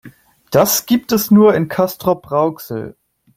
[0.49, 2.95] Das gibt es nur in Castrop-Rauxel